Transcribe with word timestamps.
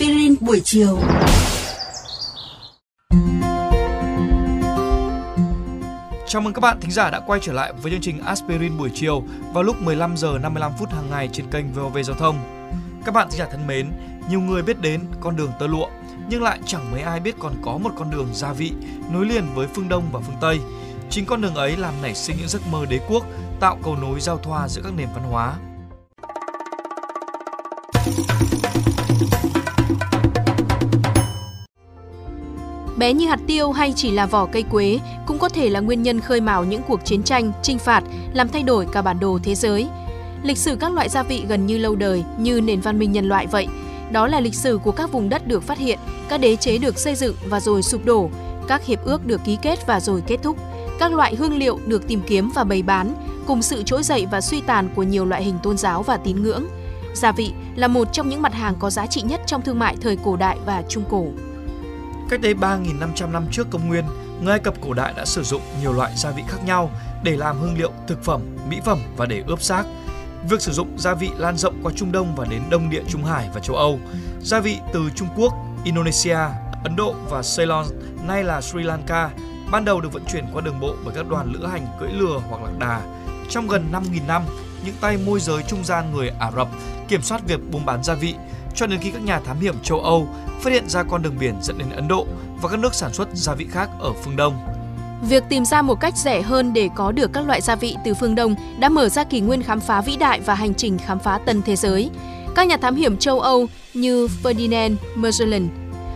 Aspirin 0.00 0.34
buổi 0.40 0.60
chiều. 0.64 0.98
Chào 6.26 6.42
mừng 6.42 6.52
các 6.52 6.60
bạn 6.60 6.80
thính 6.80 6.90
giả 6.90 7.10
đã 7.10 7.20
quay 7.26 7.40
trở 7.42 7.52
lại 7.52 7.72
với 7.82 7.92
chương 7.92 8.00
trình 8.00 8.20
Aspirin 8.24 8.78
buổi 8.78 8.90
chiều 8.94 9.22
vào 9.52 9.62
lúc 9.62 9.82
15 9.82 10.16
giờ 10.16 10.38
55 10.42 10.72
phút 10.78 10.90
hàng 10.90 11.10
ngày 11.10 11.28
trên 11.32 11.46
kênh 11.50 11.72
VOV 11.72 11.98
Giao 12.04 12.16
thông. 12.16 12.38
Các 13.04 13.14
bạn 13.14 13.28
thính 13.30 13.38
giả 13.38 13.48
thân 13.50 13.66
mến, 13.66 13.90
nhiều 14.30 14.40
người 14.40 14.62
biết 14.62 14.80
đến 14.80 15.00
con 15.20 15.36
đường 15.36 15.52
tơ 15.58 15.66
lụa 15.66 15.88
nhưng 16.28 16.42
lại 16.42 16.58
chẳng 16.66 16.92
mấy 16.92 17.02
ai 17.02 17.20
biết 17.20 17.34
còn 17.38 17.54
có 17.62 17.78
một 17.78 17.90
con 17.96 18.10
đường 18.10 18.28
gia 18.32 18.52
vị 18.52 18.72
nối 19.12 19.26
liền 19.26 19.44
với 19.54 19.66
phương 19.74 19.88
Đông 19.88 20.04
và 20.12 20.20
phương 20.20 20.36
Tây. 20.40 20.60
Chính 21.10 21.26
con 21.26 21.40
đường 21.40 21.54
ấy 21.54 21.76
làm 21.76 21.94
nảy 22.02 22.14
sinh 22.14 22.36
những 22.38 22.48
giấc 22.48 22.66
mơ 22.72 22.86
đế 22.86 23.00
quốc, 23.08 23.26
tạo 23.60 23.78
cầu 23.84 23.96
nối 23.96 24.20
giao 24.20 24.38
thoa 24.38 24.68
giữa 24.68 24.82
các 24.84 24.92
nền 24.96 25.08
văn 25.14 25.24
hóa. 25.30 25.56
Bé 33.00 33.12
như 33.12 33.26
hạt 33.26 33.40
tiêu 33.46 33.72
hay 33.72 33.92
chỉ 33.96 34.10
là 34.10 34.26
vỏ 34.26 34.46
cây 34.46 34.62
quế 34.62 34.98
cũng 35.26 35.38
có 35.38 35.48
thể 35.48 35.70
là 35.70 35.80
nguyên 35.80 36.02
nhân 36.02 36.20
khơi 36.20 36.40
mào 36.40 36.64
những 36.64 36.82
cuộc 36.88 37.04
chiến 37.04 37.22
tranh, 37.22 37.52
chinh 37.62 37.78
phạt, 37.78 38.04
làm 38.32 38.48
thay 38.48 38.62
đổi 38.62 38.86
cả 38.92 39.02
bản 39.02 39.20
đồ 39.20 39.38
thế 39.42 39.54
giới. 39.54 39.88
Lịch 40.42 40.58
sử 40.58 40.76
các 40.76 40.92
loại 40.92 41.08
gia 41.08 41.22
vị 41.22 41.44
gần 41.48 41.66
như 41.66 41.78
lâu 41.78 41.96
đời 41.96 42.24
như 42.38 42.60
nền 42.60 42.80
văn 42.80 42.98
minh 42.98 43.12
nhân 43.12 43.28
loại 43.28 43.46
vậy. 43.46 43.68
Đó 44.12 44.26
là 44.26 44.40
lịch 44.40 44.54
sử 44.54 44.78
của 44.78 44.92
các 44.92 45.12
vùng 45.12 45.28
đất 45.28 45.48
được 45.48 45.62
phát 45.62 45.78
hiện, 45.78 45.98
các 46.28 46.40
đế 46.40 46.56
chế 46.56 46.78
được 46.78 46.98
xây 46.98 47.14
dựng 47.14 47.34
và 47.48 47.60
rồi 47.60 47.82
sụp 47.82 48.04
đổ, 48.04 48.30
các 48.68 48.86
hiệp 48.86 49.04
ước 49.04 49.26
được 49.26 49.40
ký 49.44 49.58
kết 49.62 49.86
và 49.86 50.00
rồi 50.00 50.22
kết 50.26 50.36
thúc, 50.42 50.56
các 50.98 51.12
loại 51.12 51.34
hương 51.34 51.58
liệu 51.58 51.78
được 51.86 52.08
tìm 52.08 52.20
kiếm 52.26 52.50
và 52.54 52.64
bày 52.64 52.82
bán, 52.82 53.14
cùng 53.46 53.62
sự 53.62 53.82
trỗi 53.82 54.02
dậy 54.02 54.26
và 54.30 54.40
suy 54.40 54.60
tàn 54.60 54.88
của 54.94 55.02
nhiều 55.02 55.24
loại 55.24 55.44
hình 55.44 55.58
tôn 55.62 55.76
giáo 55.76 56.02
và 56.02 56.16
tín 56.16 56.42
ngưỡng. 56.42 56.64
Gia 57.14 57.32
vị 57.32 57.52
là 57.76 57.88
một 57.88 58.12
trong 58.12 58.28
những 58.28 58.42
mặt 58.42 58.54
hàng 58.54 58.74
có 58.78 58.90
giá 58.90 59.06
trị 59.06 59.22
nhất 59.22 59.40
trong 59.46 59.62
thương 59.62 59.78
mại 59.78 59.96
thời 60.00 60.16
cổ 60.16 60.36
đại 60.36 60.58
và 60.66 60.82
trung 60.88 61.04
cổ. 61.10 61.26
Cách 62.30 62.40
đây 62.40 62.54
3.500 62.54 63.30
năm 63.30 63.46
trước 63.50 63.66
công 63.70 63.88
nguyên, 63.88 64.04
người 64.42 64.50
Ai 64.50 64.58
Cập 64.60 64.74
cổ 64.80 64.92
đại 64.92 65.12
đã 65.16 65.24
sử 65.24 65.42
dụng 65.42 65.62
nhiều 65.80 65.92
loại 65.92 66.12
gia 66.16 66.30
vị 66.30 66.42
khác 66.48 66.58
nhau 66.64 66.90
để 67.22 67.36
làm 67.36 67.58
hương 67.58 67.78
liệu, 67.78 67.92
thực 68.08 68.24
phẩm, 68.24 68.40
mỹ 68.68 68.80
phẩm 68.84 68.98
và 69.16 69.26
để 69.26 69.42
ướp 69.46 69.62
xác. 69.62 69.84
Việc 70.48 70.60
sử 70.60 70.72
dụng 70.72 70.98
gia 70.98 71.14
vị 71.14 71.30
lan 71.38 71.56
rộng 71.56 71.80
qua 71.82 71.92
Trung 71.96 72.12
Đông 72.12 72.34
và 72.36 72.44
đến 72.50 72.62
Đông 72.70 72.90
Địa 72.90 73.02
Trung 73.08 73.24
Hải 73.24 73.48
và 73.54 73.60
châu 73.60 73.76
Âu. 73.76 73.98
Gia 74.42 74.60
vị 74.60 74.78
từ 74.92 75.10
Trung 75.14 75.28
Quốc, 75.36 75.54
Indonesia, 75.84 76.38
Ấn 76.84 76.96
Độ 76.96 77.14
và 77.30 77.42
Ceylon, 77.56 77.86
nay 78.26 78.44
là 78.44 78.60
Sri 78.60 78.82
Lanka, 78.82 79.30
ban 79.70 79.84
đầu 79.84 80.00
được 80.00 80.12
vận 80.12 80.24
chuyển 80.32 80.44
qua 80.52 80.60
đường 80.60 80.80
bộ 80.80 80.94
bởi 81.04 81.14
các 81.14 81.28
đoàn 81.28 81.52
lữ 81.52 81.66
hành 81.66 81.86
cưỡi 82.00 82.10
lừa 82.12 82.40
hoặc 82.48 82.62
lạc 82.62 82.78
đà. 82.78 83.00
Trong 83.48 83.68
gần 83.68 83.88
5.000 83.92 84.26
năm, 84.26 84.42
những 84.84 84.94
tay 85.00 85.18
môi 85.26 85.40
giới 85.40 85.62
trung 85.62 85.84
gian 85.84 86.12
người 86.12 86.28
Ả 86.40 86.50
Rập 86.56 86.68
kiểm 87.08 87.22
soát 87.22 87.42
việc 87.46 87.60
buôn 87.70 87.86
bán 87.86 88.04
gia 88.04 88.14
vị 88.14 88.34
cho 88.74 88.86
đến 88.86 89.00
khi 89.00 89.10
các 89.10 89.22
nhà 89.22 89.40
thám 89.40 89.60
hiểm 89.60 89.74
châu 89.82 90.00
Âu 90.00 90.28
phát 90.60 90.72
hiện 90.72 90.88
ra 90.88 91.02
con 91.02 91.22
đường 91.22 91.36
biển 91.40 91.54
dẫn 91.62 91.78
đến 91.78 91.90
Ấn 91.90 92.08
Độ 92.08 92.26
và 92.62 92.68
các 92.68 92.78
nước 92.78 92.94
sản 92.94 93.12
xuất 93.12 93.28
gia 93.34 93.54
vị 93.54 93.66
khác 93.70 93.90
ở 93.98 94.12
phương 94.12 94.36
Đông. 94.36 94.58
Việc 95.28 95.44
tìm 95.48 95.64
ra 95.64 95.82
một 95.82 96.00
cách 96.00 96.16
rẻ 96.16 96.42
hơn 96.42 96.72
để 96.72 96.88
có 96.94 97.12
được 97.12 97.32
các 97.32 97.46
loại 97.46 97.60
gia 97.60 97.76
vị 97.76 97.96
từ 98.04 98.14
phương 98.14 98.34
Đông 98.34 98.54
đã 98.78 98.88
mở 98.88 99.08
ra 99.08 99.24
kỷ 99.24 99.40
nguyên 99.40 99.62
khám 99.62 99.80
phá 99.80 100.00
vĩ 100.00 100.16
đại 100.16 100.40
và 100.40 100.54
hành 100.54 100.74
trình 100.74 100.98
khám 100.98 101.18
phá 101.18 101.38
tân 101.46 101.62
thế 101.62 101.76
giới. 101.76 102.10
Các 102.54 102.66
nhà 102.66 102.76
thám 102.76 102.94
hiểm 102.94 103.16
châu 103.16 103.40
Âu 103.40 103.66
như 103.94 104.28
Ferdinand 104.42 104.96
Magellan, 105.14 105.68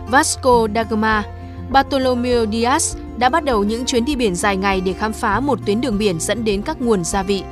Vasco 0.07 0.67
da 0.75 0.83
Gama, 0.83 1.23
Bartolomeo 1.69 2.45
Diaz 2.45 2.95
đã 3.17 3.29
bắt 3.29 3.43
đầu 3.43 3.63
những 3.63 3.85
chuyến 3.85 4.05
đi 4.05 4.15
biển 4.15 4.35
dài 4.35 4.57
ngày 4.57 4.81
để 4.81 4.93
khám 4.93 5.13
phá 5.13 5.39
một 5.39 5.59
tuyến 5.65 5.81
đường 5.81 5.97
biển 5.97 6.19
dẫn 6.19 6.43
đến 6.43 6.61
các 6.61 6.81
nguồn 6.81 7.03
gia 7.03 7.23
vị. 7.23 7.43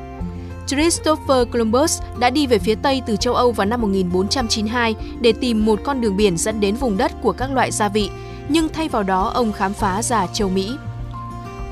Christopher 0.68 1.48
Columbus 1.52 2.02
đã 2.20 2.30
đi 2.30 2.48
về 2.48 2.60
phía 2.60 2.76
Tây 2.76 3.02
từ 3.06 3.16
châu 3.16 3.34
Âu 3.34 3.52
vào 3.52 3.68
năm 3.68 3.82
1492 3.82 4.96
để 5.22 5.34
tìm 5.42 5.66
một 5.66 5.80
con 5.84 6.02
đường 6.02 6.18
biển 6.18 6.38
dẫn 6.38 6.60
đến 6.60 6.76
vùng 6.76 6.98
đất 6.98 7.12
của 7.22 7.32
các 7.32 7.52
loại 7.52 7.72
gia 7.72 7.90
vị, 7.90 8.10
nhưng 8.50 8.70
thay 8.70 8.90
vào 8.90 9.04
đó 9.04 9.32
ông 9.34 9.52
khám 9.52 9.74
phá 9.74 10.04
ra 10.04 10.28
châu 10.28 10.50
Mỹ. 10.50 10.78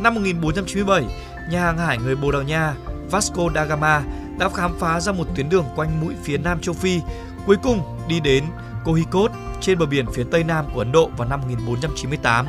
Năm 0.01 0.15
1497, 0.15 1.03
nhà 1.51 1.61
hàng 1.61 1.77
hải 1.77 1.97
người 1.97 2.15
Bồ 2.15 2.31
Đào 2.31 2.43
Nha 2.43 2.73
Vasco 3.11 3.43
da 3.55 3.65
Gama 3.65 4.03
đã 4.39 4.49
khám 4.49 4.71
phá 4.79 4.99
ra 4.99 5.11
một 5.11 5.27
tuyến 5.35 5.49
đường 5.49 5.65
quanh 5.75 6.01
mũi 6.01 6.13
phía 6.23 6.37
Nam 6.37 6.59
châu 6.61 6.73
Phi, 6.73 6.99
cuối 7.45 7.57
cùng 7.63 7.81
đi 8.07 8.19
đến 8.19 8.43
Kohikot 8.85 9.31
trên 9.61 9.79
bờ 9.79 9.85
biển 9.85 10.05
phía 10.13 10.23
Tây 10.31 10.43
Nam 10.43 10.65
của 10.73 10.79
Ấn 10.79 10.91
Độ 10.91 11.09
vào 11.17 11.27
năm 11.29 11.41
1498. 11.41 12.45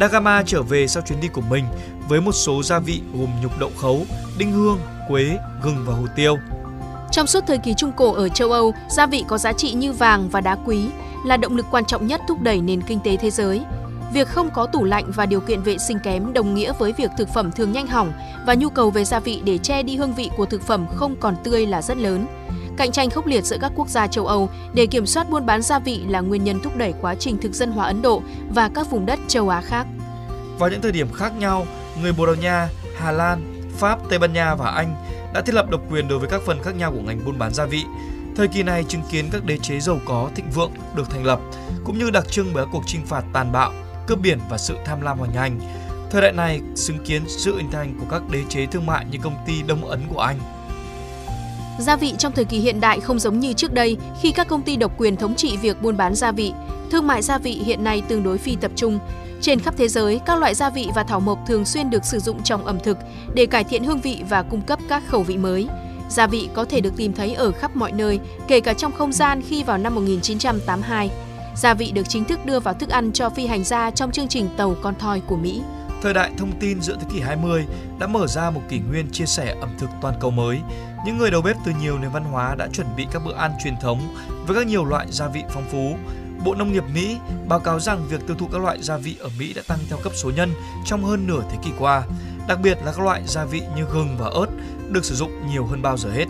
Da 0.00 0.06
Gama 0.06 0.42
trở 0.46 0.62
về 0.62 0.86
sau 0.86 1.02
chuyến 1.06 1.20
đi 1.20 1.28
của 1.28 1.40
mình 1.40 1.64
với 2.08 2.20
một 2.20 2.32
số 2.32 2.62
gia 2.62 2.78
vị 2.78 3.00
gồm 3.14 3.28
nhục 3.42 3.58
đậu 3.60 3.70
khấu, 3.76 4.06
đinh 4.38 4.52
hương, 4.52 4.78
quế, 5.08 5.38
gừng 5.62 5.84
và 5.86 5.94
hồ 5.94 6.06
tiêu. 6.16 6.38
Trong 7.10 7.26
suốt 7.26 7.44
thời 7.46 7.58
kỳ 7.58 7.74
Trung 7.74 7.92
Cổ 7.96 8.12
ở 8.12 8.28
châu 8.28 8.52
Âu, 8.52 8.74
gia 8.88 9.06
vị 9.06 9.24
có 9.28 9.38
giá 9.38 9.52
trị 9.52 9.72
như 9.72 9.92
vàng 9.92 10.28
và 10.28 10.40
đá 10.40 10.56
quý 10.64 10.88
là 11.26 11.36
động 11.36 11.56
lực 11.56 11.66
quan 11.70 11.84
trọng 11.84 12.06
nhất 12.06 12.20
thúc 12.28 12.40
đẩy 12.40 12.60
nền 12.60 12.82
kinh 12.82 13.00
tế 13.04 13.16
thế 13.16 13.30
giới. 13.30 13.62
Việc 14.12 14.28
không 14.28 14.50
có 14.50 14.66
tủ 14.66 14.84
lạnh 14.84 15.04
và 15.14 15.26
điều 15.26 15.40
kiện 15.40 15.62
vệ 15.62 15.78
sinh 15.78 15.98
kém 15.98 16.32
đồng 16.32 16.54
nghĩa 16.54 16.72
với 16.78 16.92
việc 16.92 17.10
thực 17.18 17.28
phẩm 17.28 17.52
thường 17.52 17.72
nhanh 17.72 17.86
hỏng 17.86 18.12
và 18.46 18.54
nhu 18.54 18.68
cầu 18.68 18.90
về 18.90 19.04
gia 19.04 19.20
vị 19.20 19.42
để 19.44 19.58
che 19.58 19.82
đi 19.82 19.96
hương 19.96 20.14
vị 20.14 20.30
của 20.36 20.46
thực 20.46 20.62
phẩm 20.62 20.86
không 20.94 21.16
còn 21.20 21.36
tươi 21.44 21.66
là 21.66 21.82
rất 21.82 21.96
lớn. 21.96 22.26
Cạnh 22.76 22.92
tranh 22.92 23.10
khốc 23.10 23.26
liệt 23.26 23.44
giữa 23.44 23.56
các 23.60 23.72
quốc 23.74 23.88
gia 23.88 24.06
châu 24.06 24.26
Âu 24.26 24.48
để 24.74 24.86
kiểm 24.86 25.06
soát 25.06 25.30
buôn 25.30 25.46
bán 25.46 25.62
gia 25.62 25.78
vị 25.78 26.00
là 26.08 26.20
nguyên 26.20 26.44
nhân 26.44 26.60
thúc 26.60 26.76
đẩy 26.76 26.94
quá 27.00 27.14
trình 27.14 27.38
thực 27.38 27.52
dân 27.52 27.72
hóa 27.72 27.86
Ấn 27.86 28.02
Độ 28.02 28.22
và 28.50 28.68
các 28.68 28.90
vùng 28.90 29.06
đất 29.06 29.18
châu 29.28 29.48
Á 29.48 29.60
khác. 29.60 29.86
Vào 30.58 30.70
những 30.70 30.80
thời 30.80 30.92
điểm 30.92 31.12
khác 31.12 31.32
nhau, 31.38 31.66
người 32.02 32.12
Bồ 32.12 32.26
Đào 32.26 32.34
Nha, 32.34 32.68
Hà 32.98 33.12
Lan, 33.12 33.53
Pháp, 33.74 33.98
Tây 34.10 34.18
Ban 34.18 34.32
Nha 34.32 34.54
và 34.54 34.70
Anh 34.70 34.96
đã 35.34 35.40
thiết 35.40 35.54
lập 35.54 35.70
độc 35.70 35.80
quyền 35.90 36.08
đối 36.08 36.18
với 36.18 36.28
các 36.28 36.42
phần 36.46 36.62
khác 36.62 36.76
nhau 36.76 36.92
của 36.92 37.02
ngành 37.02 37.24
buôn 37.24 37.38
bán 37.38 37.54
gia 37.54 37.64
vị. 37.64 37.84
Thời 38.36 38.48
kỳ 38.48 38.62
này 38.62 38.84
chứng 38.88 39.02
kiến 39.10 39.28
các 39.32 39.44
đế 39.44 39.58
chế 39.58 39.80
giàu 39.80 39.98
có 40.04 40.30
thịnh 40.34 40.50
vượng 40.50 40.70
được 40.96 41.10
thành 41.10 41.24
lập, 41.24 41.40
cũng 41.84 41.98
như 41.98 42.10
đặc 42.10 42.24
trưng 42.30 42.50
bởi 42.54 42.64
các 42.64 42.70
cuộc 42.72 42.82
chinh 42.86 43.06
phạt 43.06 43.24
tàn 43.32 43.52
bạo, 43.52 43.72
cướp 44.06 44.20
biển 44.20 44.38
và 44.50 44.58
sự 44.58 44.76
tham 44.84 45.00
lam 45.00 45.18
hoành 45.18 45.32
hành. 45.32 45.60
Thời 46.10 46.22
đại 46.22 46.32
này 46.32 46.60
chứng 46.86 47.04
kiến 47.04 47.22
sự 47.28 47.56
hình 47.56 47.70
thành 47.70 47.94
của 48.00 48.06
các 48.10 48.22
đế 48.30 48.42
chế 48.48 48.66
thương 48.66 48.86
mại 48.86 49.04
như 49.10 49.18
công 49.22 49.36
ty 49.46 49.62
Đông 49.62 49.84
Ấn 49.84 50.00
của 50.08 50.20
Anh. 50.20 50.38
Gia 51.78 51.96
vị 51.96 52.14
trong 52.18 52.32
thời 52.32 52.44
kỳ 52.44 52.58
hiện 52.58 52.80
đại 52.80 53.00
không 53.00 53.18
giống 53.18 53.40
như 53.40 53.52
trước 53.52 53.72
đây 53.72 53.96
khi 54.22 54.32
các 54.32 54.48
công 54.48 54.62
ty 54.62 54.76
độc 54.76 54.92
quyền 54.98 55.16
thống 55.16 55.34
trị 55.34 55.56
việc 55.56 55.82
buôn 55.82 55.96
bán 55.96 56.14
gia 56.14 56.32
vị. 56.32 56.52
Thương 56.90 57.06
mại 57.06 57.22
gia 57.22 57.38
vị 57.38 57.62
hiện 57.64 57.84
nay 57.84 58.02
tương 58.08 58.22
đối 58.22 58.38
phi 58.38 58.56
tập 58.56 58.70
trung. 58.76 58.98
Trên 59.44 59.60
khắp 59.60 59.74
thế 59.76 59.88
giới, 59.88 60.20
các 60.26 60.38
loại 60.38 60.54
gia 60.54 60.70
vị 60.70 60.88
và 60.94 61.02
thảo 61.02 61.20
mộc 61.20 61.38
thường 61.46 61.64
xuyên 61.64 61.90
được 61.90 62.04
sử 62.04 62.18
dụng 62.18 62.42
trong 62.42 62.66
ẩm 62.66 62.78
thực 62.84 62.98
để 63.34 63.46
cải 63.46 63.64
thiện 63.64 63.84
hương 63.84 64.00
vị 64.00 64.22
và 64.28 64.42
cung 64.42 64.62
cấp 64.62 64.78
các 64.88 65.02
khẩu 65.08 65.22
vị 65.22 65.36
mới. 65.36 65.68
Gia 66.08 66.26
vị 66.26 66.48
có 66.54 66.64
thể 66.64 66.80
được 66.80 66.96
tìm 66.96 67.12
thấy 67.12 67.34
ở 67.34 67.52
khắp 67.52 67.76
mọi 67.76 67.92
nơi, 67.92 68.20
kể 68.48 68.60
cả 68.60 68.74
trong 68.74 68.92
không 68.92 69.12
gian 69.12 69.42
khi 69.42 69.62
vào 69.62 69.78
năm 69.78 69.94
1982. 69.94 71.10
Gia 71.56 71.74
vị 71.74 71.92
được 71.92 72.08
chính 72.08 72.24
thức 72.24 72.46
đưa 72.46 72.60
vào 72.60 72.74
thức 72.74 72.88
ăn 72.88 73.12
cho 73.12 73.30
phi 73.30 73.46
hành 73.46 73.64
gia 73.64 73.90
trong 73.90 74.12
chương 74.12 74.28
trình 74.28 74.48
tàu 74.56 74.76
con 74.82 74.94
thoi 74.98 75.20
của 75.20 75.36
Mỹ. 75.36 75.62
Thời 76.02 76.14
đại 76.14 76.30
thông 76.38 76.52
tin 76.60 76.80
giữa 76.80 76.96
thế 77.00 77.06
kỷ 77.12 77.20
20 77.20 77.64
đã 77.98 78.06
mở 78.06 78.26
ra 78.26 78.50
một 78.50 78.60
kỷ 78.68 78.78
nguyên 78.78 79.10
chia 79.12 79.26
sẻ 79.26 79.54
ẩm 79.60 79.70
thực 79.78 79.90
toàn 80.00 80.14
cầu 80.20 80.30
mới. 80.30 80.58
Những 81.06 81.18
người 81.18 81.30
đầu 81.30 81.42
bếp 81.42 81.56
từ 81.64 81.72
nhiều 81.80 81.98
nền 81.98 82.10
văn 82.10 82.24
hóa 82.24 82.54
đã 82.54 82.68
chuẩn 82.72 82.86
bị 82.96 83.06
các 83.12 83.22
bữa 83.24 83.34
ăn 83.34 83.52
truyền 83.64 83.74
thống 83.80 84.00
với 84.46 84.56
các 84.56 84.66
nhiều 84.66 84.84
loại 84.84 85.06
gia 85.10 85.28
vị 85.28 85.42
phong 85.50 85.64
phú. 85.70 85.96
Bộ 86.44 86.54
Nông 86.54 86.72
nghiệp 86.72 86.84
Mỹ 86.94 87.16
báo 87.48 87.60
cáo 87.60 87.80
rằng 87.80 88.06
việc 88.08 88.26
tiêu 88.26 88.36
thụ 88.38 88.46
các 88.52 88.62
loại 88.62 88.82
gia 88.82 88.96
vị 88.96 89.16
ở 89.20 89.30
Mỹ 89.38 89.52
đã 89.54 89.62
tăng 89.68 89.78
theo 89.88 89.98
cấp 90.02 90.12
số 90.16 90.30
nhân 90.36 90.50
trong 90.86 91.04
hơn 91.04 91.26
nửa 91.26 91.42
thế 91.50 91.56
kỷ 91.64 91.70
qua, 91.78 92.02
đặc 92.48 92.58
biệt 92.62 92.78
là 92.84 92.92
các 92.92 93.00
loại 93.04 93.22
gia 93.26 93.44
vị 93.44 93.62
như 93.76 93.84
gừng 93.92 94.16
và 94.18 94.26
ớt 94.26 94.46
được 94.90 95.04
sử 95.04 95.14
dụng 95.14 95.30
nhiều 95.52 95.66
hơn 95.66 95.82
bao 95.82 95.96
giờ 95.96 96.10
hết. 96.10 96.24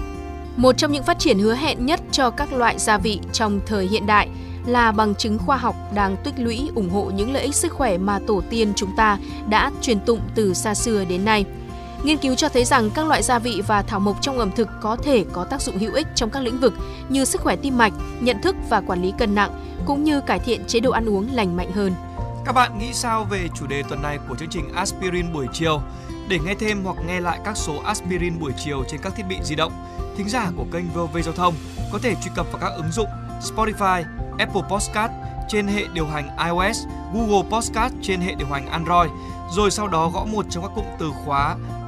Một 0.56 0.76
trong 0.76 0.92
những 0.92 1.02
phát 1.02 1.18
triển 1.18 1.38
hứa 1.38 1.54
hẹn 1.54 1.86
nhất 1.86 2.00
cho 2.12 2.30
các 2.30 2.52
loại 2.52 2.78
gia 2.78 2.98
vị 2.98 3.20
trong 3.32 3.60
thời 3.66 3.86
hiện 3.86 4.06
đại 4.06 4.28
là 4.66 4.92
bằng 4.92 5.14
chứng 5.14 5.38
khoa 5.38 5.56
học 5.56 5.76
đang 5.94 6.16
tích 6.24 6.34
lũy 6.38 6.70
ủng 6.74 6.90
hộ 6.90 7.04
những 7.04 7.32
lợi 7.32 7.42
ích 7.42 7.54
sức 7.54 7.72
khỏe 7.72 7.98
mà 7.98 8.18
tổ 8.26 8.42
tiên 8.50 8.72
chúng 8.76 8.90
ta 8.96 9.18
đã 9.48 9.70
truyền 9.82 10.00
tụng 10.00 10.20
từ 10.34 10.54
xa 10.54 10.74
xưa 10.74 11.04
đến 11.04 11.24
nay. 11.24 11.44
Nghiên 12.04 12.18
cứu 12.18 12.34
cho 12.34 12.48
thấy 12.48 12.64
rằng 12.64 12.90
các 12.90 13.06
loại 13.06 13.22
gia 13.22 13.38
vị 13.38 13.62
và 13.66 13.82
thảo 13.82 14.00
mộc 14.00 14.16
trong 14.20 14.38
ẩm 14.38 14.50
thực 14.56 14.68
có 14.80 14.96
thể 14.96 15.24
có 15.32 15.44
tác 15.44 15.62
dụng 15.62 15.78
hữu 15.78 15.94
ích 15.94 16.06
trong 16.14 16.30
các 16.30 16.42
lĩnh 16.42 16.60
vực 16.60 16.74
như 17.08 17.24
sức 17.24 17.40
khỏe 17.40 17.56
tim 17.56 17.78
mạch, 17.78 17.92
nhận 18.20 18.42
thức 18.42 18.56
và 18.68 18.80
quản 18.80 19.02
lý 19.02 19.12
cân 19.18 19.34
nặng, 19.34 19.80
cũng 19.86 20.04
như 20.04 20.20
cải 20.20 20.38
thiện 20.38 20.64
chế 20.66 20.80
độ 20.80 20.90
ăn 20.90 21.08
uống 21.08 21.28
lành 21.32 21.56
mạnh 21.56 21.72
hơn. 21.72 21.94
Các 22.44 22.52
bạn 22.52 22.78
nghĩ 22.78 22.92
sao 22.92 23.24
về 23.30 23.48
chủ 23.54 23.66
đề 23.66 23.82
tuần 23.88 24.02
này 24.02 24.18
của 24.28 24.36
chương 24.36 24.48
trình 24.48 24.72
Aspirin 24.74 25.32
buổi 25.32 25.46
chiều? 25.52 25.80
Để 26.28 26.38
nghe 26.44 26.54
thêm 26.54 26.84
hoặc 26.84 26.96
nghe 27.06 27.20
lại 27.20 27.38
các 27.44 27.56
số 27.56 27.78
Aspirin 27.84 28.40
buổi 28.40 28.52
chiều 28.64 28.84
trên 28.88 29.00
các 29.02 29.14
thiết 29.16 29.24
bị 29.28 29.36
di 29.42 29.54
động, 29.54 29.72
thính 30.16 30.28
giả 30.28 30.50
của 30.56 30.64
kênh 30.72 30.84
VOV 30.94 31.18
Giao 31.24 31.34
thông 31.34 31.54
có 31.92 31.98
thể 32.02 32.14
truy 32.14 32.30
cập 32.34 32.46
vào 32.52 32.60
các 32.60 32.72
ứng 32.76 32.92
dụng 32.92 33.08
Spotify, 33.42 34.04
Apple 34.38 34.62
Podcast 34.70 35.12
trên 35.48 35.66
hệ 35.66 35.84
điều 35.92 36.06
hành 36.06 36.28
iOS, 36.46 36.78
Google 37.14 37.50
Podcast 37.50 37.94
trên 38.02 38.20
hệ 38.20 38.34
điều 38.34 38.48
hành 38.48 38.66
Android, 38.66 39.10
rồi 39.50 39.70
sau 39.70 39.88
đó 39.88 40.10
gõ 40.14 40.24
một 40.24 40.46
trong 40.50 40.62
các 40.62 40.72
cụm 40.74 40.84
từ 40.98 41.10
khóa 41.24 41.56